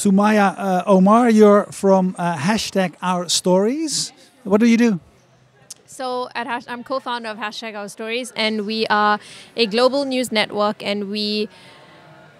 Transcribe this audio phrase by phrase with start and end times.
[0.00, 4.14] Sumaya uh, Omar, you're from uh, hashtag Our Stories.
[4.44, 4.98] What do you do?
[5.84, 9.18] So at Hash- I'm co-founder of Hashtag Our Stories, and we are
[9.56, 11.50] a global news network, and we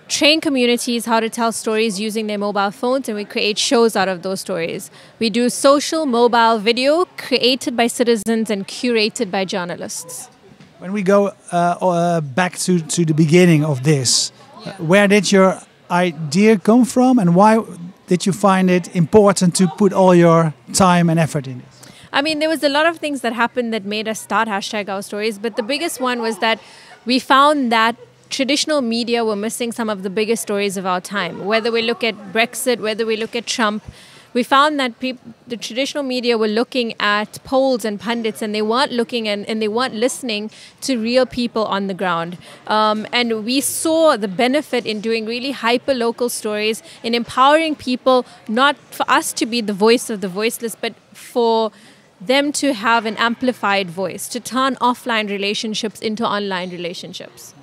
[0.08, 4.08] train communities how to tell stories using their mobile phones, and we create shows out
[4.08, 4.90] of those stories.
[5.18, 10.30] We do social mobile video created by citizens and curated by journalists.
[10.78, 14.32] When we go uh, uh, back to, to the beginning of this,
[14.64, 17.62] uh, where did your idea come from, and why
[18.06, 21.64] did you find it important to put all your time and effort in it?
[22.12, 24.88] I mean, there was a lot of things that happened that made us start hashtag
[24.88, 26.60] our stories, but the biggest one was that
[27.06, 27.96] we found that
[28.30, 31.44] traditional media were missing some of the biggest stories of our time.
[31.44, 33.84] Whether we look at Brexit, whether we look at Trump,
[34.32, 38.92] we found that the traditional media were looking at polls and pundits and they weren't
[38.92, 40.50] looking and, and they weren't listening
[40.82, 42.38] to real people on the ground.
[42.66, 48.24] Um, and we saw the benefit in doing really hyper local stories, in empowering people,
[48.48, 51.72] not for us to be the voice of the voiceless, but for
[52.20, 57.54] them to have an amplified voice, to turn offline relationships into online relationships.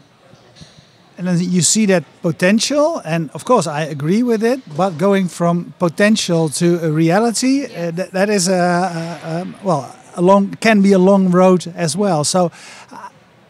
[1.18, 4.62] And then you see that potential, and of course I agree with it.
[4.76, 9.96] But going from potential to a reality, uh, that, that is a, a, a well,
[10.16, 12.24] a long can be a long road as well.
[12.24, 12.52] So,
[12.92, 13.10] uh,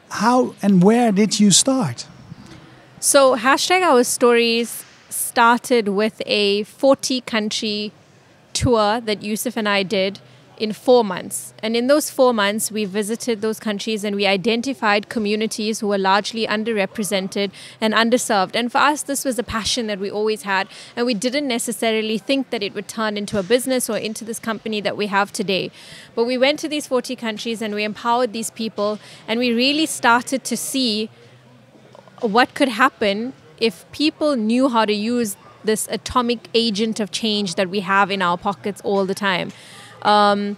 [0.09, 2.07] how and where did you start?
[2.99, 7.91] So hashtag Our Stories started with a 40 country
[8.53, 10.19] tour that Yusuf and I did
[10.57, 11.53] in four months.
[11.61, 15.97] And in those four months, we visited those countries and we identified communities who were
[15.97, 18.55] largely underrepresented and underserved.
[18.55, 20.67] And for us, this was a passion that we always had.
[20.95, 24.39] And we didn't necessarily think that it would turn into a business or into this
[24.39, 25.71] company that we have today.
[26.15, 28.99] But we went to these 40 countries and we empowered these people.
[29.27, 31.09] And we really started to see
[32.21, 37.69] what could happen if people knew how to use this atomic agent of change that
[37.69, 39.51] we have in our pockets all the time.
[40.07, 40.57] Um,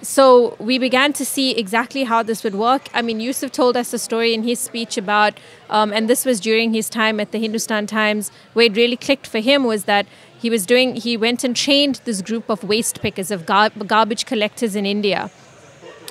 [0.00, 2.88] so we began to see exactly how this would work.
[2.94, 5.34] I mean, Yusuf told us a story in his speech about,
[5.68, 9.26] um, and this was during his time at the Hindustan Times, where it really clicked
[9.26, 10.06] for him was that
[10.40, 14.24] he was doing, he went and trained this group of waste pickers, of gar- garbage
[14.24, 15.30] collectors in India.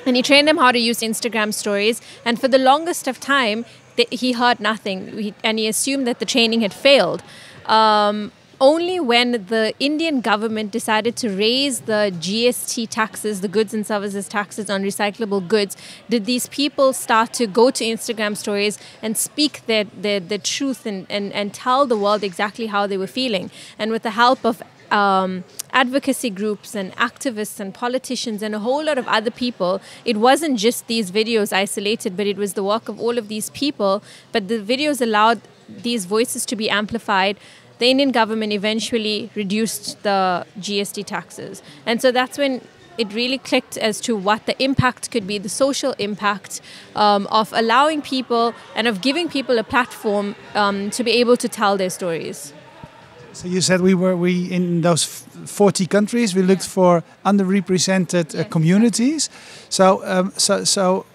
[0.04, 2.02] And he trained them how to use Instagram stories.
[2.24, 3.64] And for the longest of time,
[4.10, 5.16] he heard nothing.
[5.18, 7.22] He, and he assumed that the training had failed.
[7.64, 13.86] Um, only when the Indian government decided to raise the GST taxes, the goods and
[13.86, 15.76] services taxes on recyclable goods,
[16.08, 20.86] did these people start to go to Instagram stories and speak their, their, their truth
[20.86, 23.50] and, and, and tell the world exactly how they were feeling.
[23.78, 28.84] And with the help of um, advocacy groups and activists and politicians and a whole
[28.84, 29.80] lot of other people.
[30.04, 33.50] It wasn't just these videos isolated, but it was the work of all of these
[33.50, 34.02] people.
[34.32, 37.38] But the videos allowed these voices to be amplified.
[37.78, 41.62] The Indian government eventually reduced the GST taxes.
[41.86, 42.60] And so that's when
[42.98, 46.60] it really clicked as to what the impact could be, the social impact
[46.96, 51.48] um, of allowing people and of giving people a platform um, to be able to
[51.48, 52.52] tell their stories.
[53.32, 58.44] So you said we were we in those 40 countries we looked for underrepresented uh,
[58.48, 59.30] communities.
[59.68, 61.06] So um, so so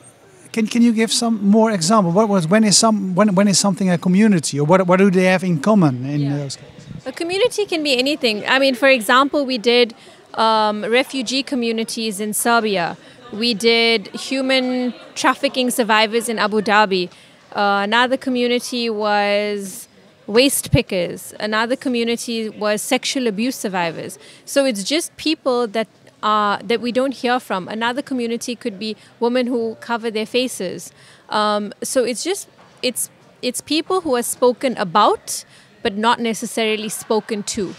[0.54, 2.12] can can you give some more example?
[2.20, 5.10] What was when is some when when is something a community or what what do
[5.12, 6.38] they have in common in Yeah.
[6.38, 7.06] those cases?
[7.06, 8.36] A community can be anything.
[8.48, 9.94] I mean, for example, we did
[10.36, 12.96] um, refugee communities in Serbia.
[13.34, 17.10] We did human trafficking survivors in Abu Dhabi.
[17.52, 19.88] Uh, another community was
[20.28, 21.34] waste pickers.
[21.40, 24.18] Another community was sexual abuse survivors.
[24.46, 25.88] So it's just people that
[26.24, 27.68] uh, that we don't hear from.
[27.68, 30.92] Another community could be women who cover their faces.
[31.30, 32.48] Um, so it's just
[32.82, 33.10] it's
[33.42, 35.44] it's people who are spoken about,
[35.84, 37.76] but not necessarily spoken to.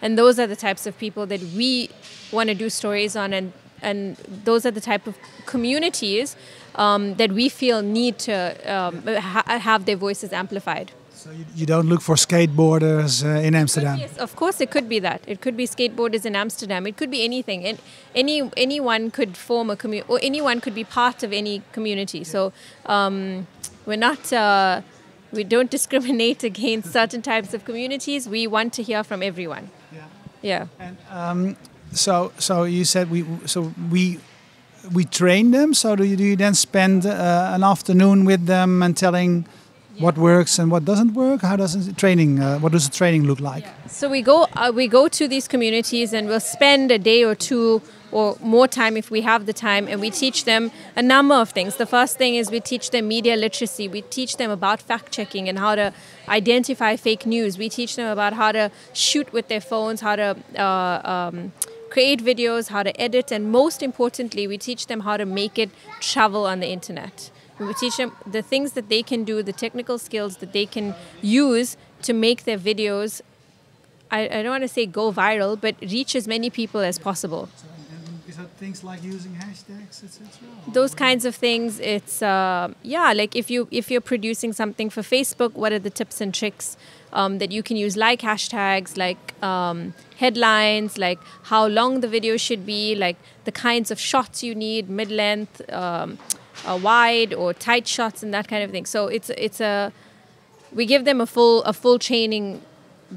[0.00, 1.90] And those are the types of people that we
[2.32, 3.52] want to do stories on, and
[3.82, 5.16] and those are the type of
[5.46, 6.36] communities
[6.74, 8.34] um, that we feel need to
[8.64, 10.92] um, ha- have their voices amplified.
[11.18, 13.98] So you, you don't look for skateboarders uh, in Amsterdam.
[13.98, 15.20] Yes, of course, it could be that.
[15.26, 16.86] It could be skateboarders in Amsterdam.
[16.86, 17.64] It could be anything.
[17.64, 17.80] And
[18.14, 22.22] any anyone could form a community, or anyone could be part of any community.
[22.22, 22.52] So
[22.86, 23.48] um,
[23.84, 24.32] we're not.
[24.32, 24.82] Uh,
[25.32, 28.28] we don't discriminate against certain types of communities.
[28.28, 29.70] We want to hear from everyone.
[29.92, 30.04] Yeah.
[30.40, 30.66] Yeah.
[30.78, 31.56] And um,
[31.90, 34.20] so so you said we so we
[34.92, 35.74] we train them.
[35.74, 39.46] So do you do you then spend uh, an afternoon with them and telling
[39.98, 41.42] what works and what doesn't work?
[41.42, 42.40] How does the training?
[42.40, 43.64] Uh, what does the training look like?
[43.88, 47.34] So we go uh, we go to these communities and we'll spend a day or
[47.34, 51.34] two or more time if we have the time, and we teach them a number
[51.34, 51.76] of things.
[51.76, 53.86] The first thing is we teach them media literacy.
[53.86, 55.92] We teach them about fact checking and how to
[56.26, 57.58] identify fake news.
[57.58, 61.52] We teach them about how to shoot with their phones, how to uh, um,
[61.90, 65.70] create videos, how to edit, and most importantly, we teach them how to make it
[66.00, 67.30] travel on the internet.
[67.58, 70.94] We teach them the things that they can do, the technical skills that they can
[71.22, 73.20] use to make their videos.
[74.10, 77.48] I, I don't want to say go viral, but reach as many people as possible.
[77.56, 77.64] So,
[78.58, 80.28] things like using hashtags, etc.
[80.72, 81.80] Those kinds of things.
[81.80, 85.90] It's uh, yeah, like if you if you're producing something for Facebook, what are the
[85.90, 86.76] tips and tricks
[87.12, 92.36] um, that you can use, like hashtags, like um, headlines, like how long the video
[92.36, 95.62] should be, like the kinds of shots you need, mid length.
[95.72, 96.18] Um,
[96.66, 98.86] uh, wide or tight shots and that kind of thing.
[98.86, 99.92] So it's it's a
[100.72, 102.62] we give them a full a full training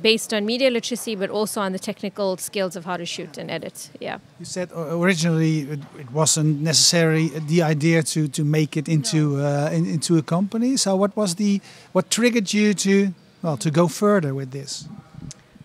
[0.01, 3.51] based on media literacy, but also on the technical skills of how to shoot and
[3.51, 3.89] edit.
[3.99, 4.19] Yeah.
[4.39, 9.45] You said originally it, it wasn't necessary the idea to to make it into no.
[9.45, 10.77] uh, in, into a company.
[10.77, 11.61] So what was the
[11.91, 14.87] what triggered you to well to go further with this?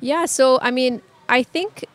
[0.01, 0.27] Yeah.
[0.27, 1.87] So I mean, I think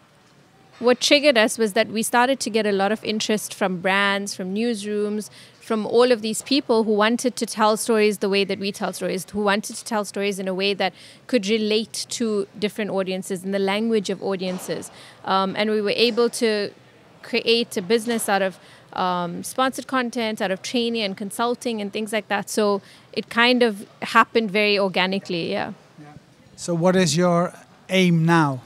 [0.82, 4.36] what triggered us was that we started to get a lot of interest from brands,
[4.36, 5.30] from newsrooms,
[5.60, 8.92] from all of these people who wanted to tell stories the way that we tell
[8.92, 10.92] stories, who wanted to tell stories in a way that
[11.28, 14.90] could relate to different audiences in the language of audiences.
[15.24, 16.72] Um, and we were able to
[17.22, 18.60] create a business out of
[18.94, 22.50] um, sponsored content, out of training and consulting and things like that.
[22.50, 22.82] So
[23.14, 25.74] it kind of happened very organically, yeah.
[26.02, 26.14] yeah.
[26.56, 27.54] So, what is your
[27.88, 28.62] aim now?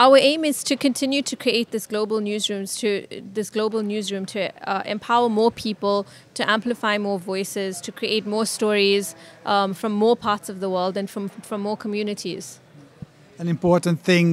[0.00, 4.40] Our aim is to continue to create this global newsrooms to this global newsroom to
[4.66, 9.14] uh, empower more people to amplify more voices to create more stories
[9.44, 12.58] um, from more parts of the world and from from more communities.
[13.38, 14.32] An important thing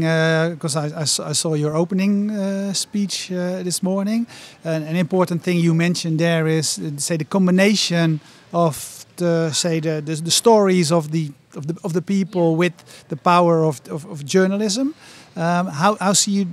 [0.53, 4.27] because uh, I, I, I, saw your opening uh, speech uh, this morning.
[4.65, 8.19] An, an, important thing you mentioned there is say the combination
[8.51, 12.73] of the say the, the, the stories of the of the of the people with
[13.09, 14.93] the power of, of, of journalism
[15.37, 16.47] um, how, how see you?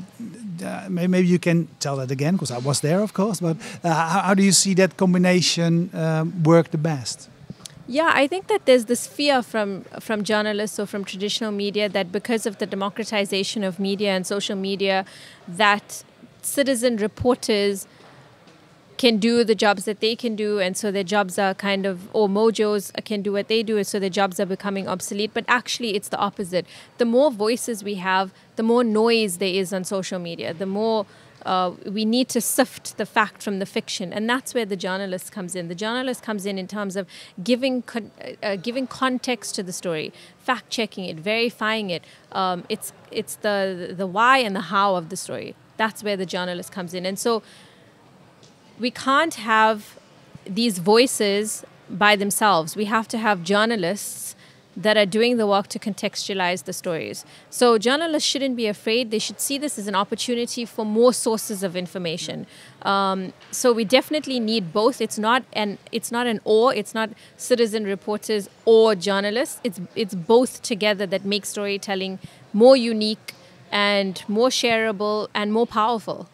[0.64, 3.40] Uh, maybe you can tell that again because I was there, of course.
[3.40, 7.28] But uh, how, how, do you see that combination um, work the best?
[7.86, 12.12] Yeah, I think that there's this fear from from journalists or from traditional media that
[12.12, 15.04] because of the democratization of media and social media,
[15.48, 16.04] that
[16.42, 17.86] citizen reporters
[18.96, 22.08] can do the jobs that they can do and so their jobs are kind of
[22.14, 25.94] or mojos can do what they do so their jobs are becoming obsolete but actually
[25.94, 26.66] it's the opposite
[26.98, 31.06] the more voices we have the more noise there is on social media the more
[31.44, 35.30] uh, we need to sift the fact from the fiction, and that's where the journalist
[35.30, 35.68] comes in.
[35.68, 37.06] The journalist comes in in terms of
[37.42, 42.02] giving con- uh, uh giving context to the story, fact checking it, verifying it.
[42.32, 45.54] Um, it's it's the the why and the how of the story.
[45.76, 47.42] That's where the journalist comes in, and so
[48.78, 49.98] we can't have
[50.46, 52.76] these voices by themselves.
[52.76, 54.34] We have to have journalists
[54.76, 57.24] that are doing the work to contextualize the stories.
[57.48, 59.10] So journalists shouldn't be afraid.
[59.12, 62.46] They should see this as an opportunity for more sources of information.
[62.82, 65.00] Um, so we definitely need both.
[65.00, 66.74] It's not an it's not an or.
[66.74, 69.60] It's not citizen reporters or journalists.
[69.62, 72.18] It's it's both together that make storytelling
[72.52, 73.34] more unique
[73.70, 76.28] and more shareable and more powerful.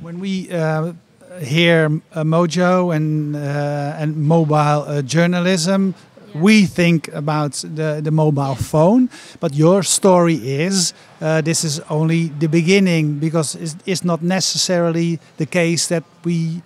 [0.00, 0.94] When we uh
[1.40, 5.94] here uh, Mojo and uh, and mobile uh, journalism.
[6.34, 6.40] Yeah.
[6.42, 9.08] We think about the, the mobile phone,
[9.40, 10.92] but your story is
[11.22, 16.62] uh, this is only the beginning because it's, it's, not necessarily the case that we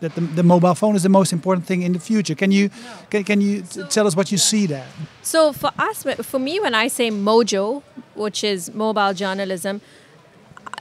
[0.00, 2.34] that the, the, mobile phone is the most important thing in the future.
[2.34, 2.74] Can you no.
[3.10, 4.86] can, can you so, tell us what you see there?
[5.22, 7.82] So for us, for me, when I say Mojo,
[8.14, 9.82] which is mobile journalism,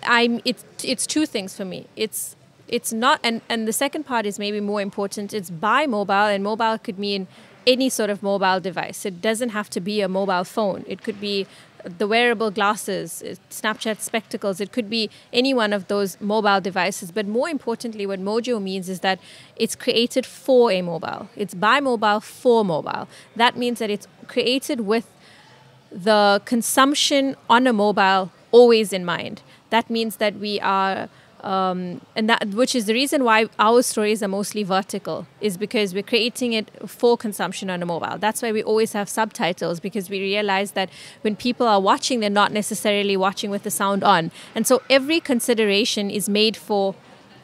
[0.04, 1.88] I'm it's it's two things for me.
[1.98, 2.36] It's
[2.68, 5.34] it's not and and the second part is maybe more important.
[5.34, 7.28] It's by mobile and mobile could mean
[7.68, 9.06] any sort of mobile device.
[9.06, 10.86] It doesn't have to be a mobile phone.
[10.88, 11.48] It could be
[11.86, 14.60] the wearable glasses snapchat spectacles.
[14.60, 17.12] It could be any one of those mobile devices.
[17.12, 19.20] But more importantly what mojo means is that
[19.56, 21.30] it's created for a mobile.
[21.36, 23.08] It's by mobile for mobile.
[23.36, 25.08] That means that it's created with
[25.92, 29.42] the consumption on a mobile always in mind.
[29.70, 31.10] That means that we are
[31.42, 35.94] um, and that which is the reason why our stories are mostly vertical is because
[35.94, 38.18] we're creating it for consumption on a mobile.
[38.18, 40.90] That's why we always have subtitles because we realize that
[41.22, 44.32] when people are watching they're not necessarily watching with the sound on.
[44.56, 46.96] And so every consideration is made for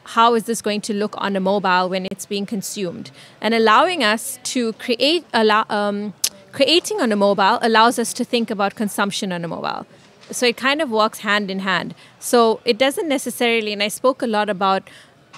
[0.04, 3.10] how is this going to look on a mobile when it's being consumed.
[3.40, 6.12] And allowing us to create um,
[6.50, 9.86] creating on a mobile allows us to think about consumption on a mobile
[10.32, 11.94] So it kind of walks hand in hand.
[12.18, 14.88] So it doesn't necessarily, and I spoke a lot about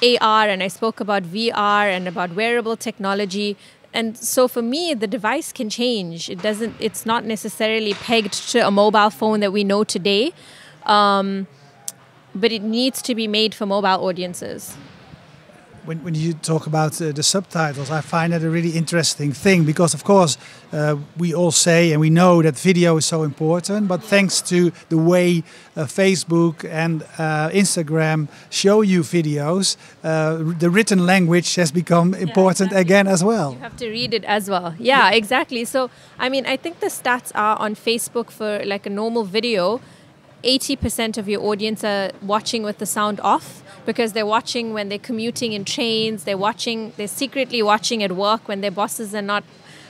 [0.03, 3.57] AR and I spoke about VR and about wearable technology.
[3.93, 6.29] And so for me, the device can change.
[6.29, 6.75] It doesn't.
[6.81, 10.33] It's not necessarily pegged to a mobile phone that we know today,
[10.85, 11.47] um,
[12.35, 14.77] but it needs to be made for mobile audiences
[15.85, 19.65] when, when you talk about uh, the subtitles, I find that a really interesting thing
[19.65, 20.39] because, of course,
[20.73, 24.73] uh, we all say and we know that video is so important, but thanks to
[24.89, 25.45] the way
[25.77, 32.71] uh, Facebook and uh, Instagram show you videos, uh, the written language has become important
[32.73, 32.81] yeah, exactly.
[32.81, 33.53] again as well.
[33.53, 34.75] You have to read it as well.
[34.79, 35.65] Yeah, yeah, exactly.
[35.65, 39.81] So, I mean, I think the stats are on Facebook for like a normal video,
[40.45, 44.99] 80% of your audience are watching with the sound off because they're watching when they're
[44.99, 49.45] commuting in trains, they're watching, they're secretly watching at work when their bosses are not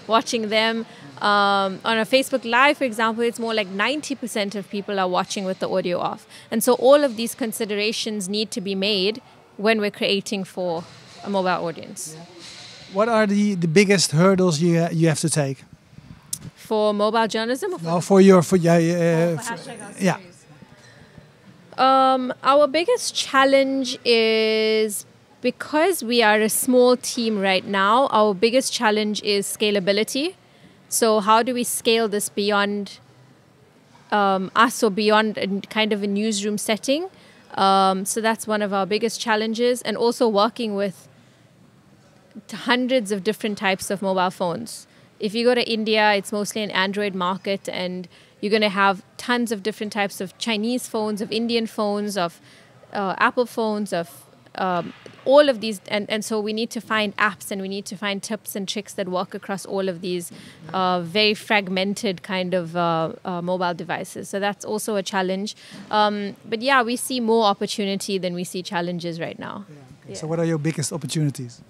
[0.07, 0.87] watching them.
[1.19, 5.45] Um, on a Facebook Live, for example, it's more like 90% of people are watching
[5.45, 6.27] with the audio off.
[6.51, 9.23] And so all of these considerations need to be made
[9.57, 10.85] when we're creating for
[11.23, 12.17] a mobile audience.
[12.93, 15.65] What are the, the biggest hurdles you, you have to take?
[16.57, 17.79] For mobile journalism?
[17.79, 20.19] For, no, for your, for, yeah, uh, for, yeah.
[21.79, 25.07] Um, our biggest challenge is
[25.41, 30.35] because we are a small team right now, our biggest challenge is scalability.
[30.89, 32.99] So, how do we scale this beyond
[34.13, 37.09] um, us or beyond a, kind of a newsroom setting?
[37.57, 41.09] Um, so, that's one of our biggest challenges, and also working with
[42.53, 44.87] hundreds of different types of mobile phones.
[45.19, 48.07] If you go to India, it's mostly an Android market, and
[48.45, 52.43] you're going to have tons of different types of Chinese phones, of Indian phones, of
[52.93, 54.93] uh, Apple phones, of um,
[55.25, 55.81] all of these.
[55.89, 58.69] And, and so we need to find apps and we need to find tips and
[58.69, 60.31] tricks that work across all of these
[60.75, 64.29] uh, very fragmented kind of uh, uh mobile devices.
[64.29, 65.57] So that's also a challenge.
[65.91, 69.65] Um, but yeah, we see more opportunity than we see challenges right now.
[69.67, 70.11] Yeah, okay.
[70.11, 70.15] yeah.
[70.17, 71.63] So, what are your biggest opportunities?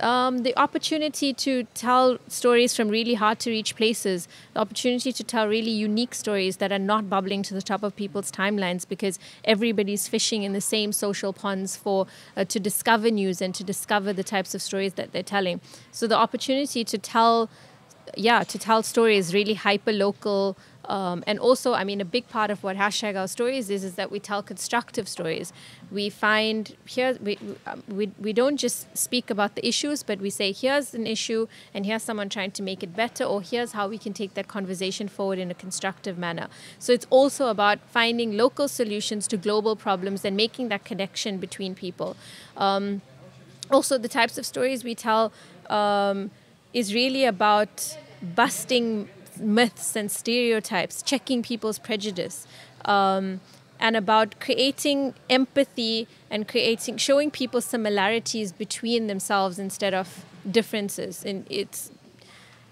[0.00, 5.24] Um, the opportunity to tell stories from really hard to reach places, the opportunity to
[5.24, 9.18] tell really unique stories that are not bubbling to the top of people's timelines because
[9.44, 14.12] everybody's fishing in the same social ponds for uh, to discover news and to discover
[14.12, 15.60] the types of stories that they're telling.
[15.92, 17.48] So the opportunity to tell,
[18.16, 20.56] yeah, to tell stories really hyper local.
[20.88, 23.94] Um, and also, I mean, a big part of what hashtag our stories is is
[23.96, 25.52] that we tell constructive stories.
[25.90, 27.38] We find here we,
[27.88, 31.86] we we don't just speak about the issues, but we say here's an issue and
[31.86, 35.08] here's someone trying to make it better, or here's how we can take that conversation
[35.08, 36.46] forward in a constructive manner.
[36.78, 41.74] So it's also about finding local solutions to global problems and making that connection between
[41.74, 42.16] people.
[42.56, 43.02] Um,
[43.72, 45.32] also, the types of stories we tell
[45.68, 46.30] um,
[46.76, 47.96] is really about
[48.34, 49.08] busting
[49.40, 52.46] myths and stereotypes, checking people's prejudice,
[52.84, 53.40] um,
[53.80, 61.24] and about creating empathy and creating showing people similarities between themselves instead of differences.
[61.24, 61.90] And it's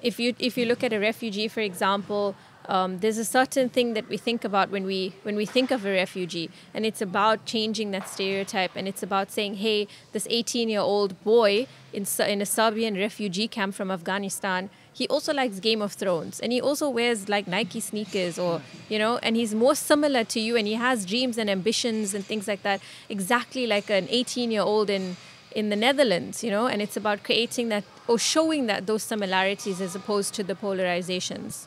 [0.02, 3.94] if you if you look at a refugee, for example, um, there's a certain thing
[3.94, 7.44] that we think about when we when we think of a refugee, and it's about
[7.44, 12.94] changing that stereotype, and it's about saying, hey, this 18-year-old boy in in a Serbian
[12.94, 17.48] refugee camp from Afghanistan he also likes Game of Thrones and he also wears like
[17.48, 21.36] Nike sneakers or, you know, and he's more similar to you and he has dreams
[21.36, 25.16] and ambitions and things like that, exactly like an 18 year old in,
[25.50, 29.80] in the Netherlands, you know, and it's about creating that or showing that those similarities
[29.80, 31.66] as opposed to the polarizations.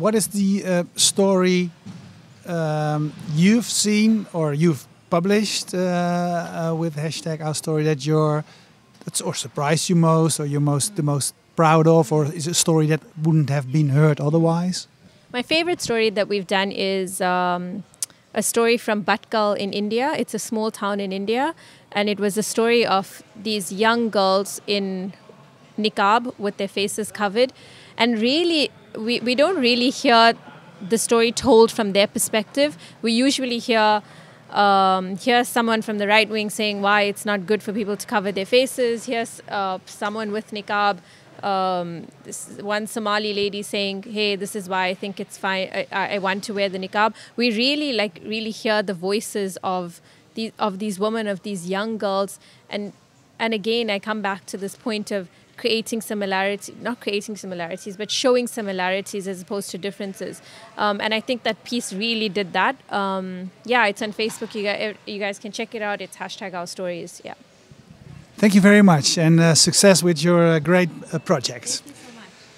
[0.00, 1.70] What is the uh, story
[2.46, 8.42] um, you've seen or you've published uh, uh, with hashtag our story that you're
[9.04, 12.54] that's or surprised you most or you're most the most proud of, or is a
[12.54, 14.88] story that wouldn't have been heard otherwise?
[15.34, 17.84] My favorite story that we've done is um,
[18.32, 20.14] a story from Bhatkal in India.
[20.16, 21.54] It's a small town in India,
[21.92, 25.12] and it was a story of these young girls in
[25.78, 27.52] niqab with their faces covered.
[27.98, 30.34] And really, we, we don't really hear
[30.88, 32.76] the story told from their perspective.
[33.02, 34.02] We usually hear
[34.50, 38.32] um, someone from the right wing saying why it's not good for people to cover
[38.32, 39.06] their faces.
[39.06, 40.98] Here's uh, someone with niqab
[41.42, 42.06] um,
[42.60, 45.68] one Somali lady saying, "Hey, this is why I think it's fine.
[45.72, 50.00] I, I want to wear the niqab." We really like really hear the voices of
[50.34, 52.92] these of these women, of these young girls, and
[53.38, 55.28] and again, I come back to this point of
[55.60, 60.40] creating similarity, not creating similarities, but showing similarities as opposed to differences.
[60.76, 62.74] Um, and I think that piece really did that.
[62.90, 64.54] Um, yeah, it's on Facebook.
[64.54, 66.00] You guys, you guys can check it out.
[66.00, 67.20] It's hashtag our stories.
[67.24, 67.34] Yeah.
[68.36, 71.82] Thank you very much and uh, success with your uh, great uh, project.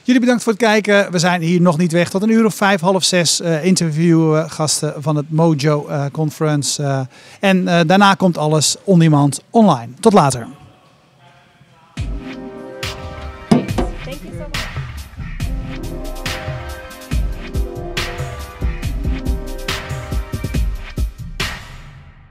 [0.04, 1.12] Jullie bedankt voor het kijken.
[1.12, 3.40] We zijn hier nog niet weg tot een uur of vijf, half zes.
[3.40, 7.06] Uh, interviewgasten van het Mojo Conference.
[7.40, 9.88] En daarna komt alles on demand online.
[10.00, 10.46] Tot later.